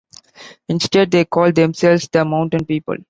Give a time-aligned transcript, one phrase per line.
[0.67, 2.95] Instead, they called themselves The Mountain People.